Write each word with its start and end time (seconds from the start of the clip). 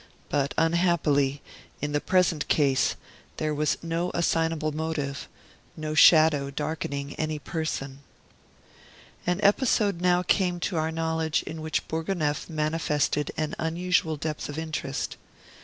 But, 0.29 0.55
unhappily, 0.57 1.43
in 1.79 1.91
the 1.91 2.01
present 2.01 2.47
case 2.47 2.95
there 3.37 3.53
was 3.53 3.77
no 3.83 4.09
assignable 4.15 4.71
motive, 4.71 5.27
no 5.77 5.93
shadow 5.93 6.49
darkening 6.49 7.13
any 7.17 7.37
person. 7.37 7.99
An 9.27 9.39
episode 9.43 10.01
now 10.01 10.23
came 10.23 10.59
to 10.61 10.75
our 10.77 10.89
knowledge 10.91 11.43
in 11.43 11.61
which 11.61 11.87
Bourgonef 11.87 12.49
manifested 12.49 13.29
an 13.37 13.53
unusual 13.59 14.17
depth 14.17 14.49
of 14.49 14.57
interest. 14.57 15.17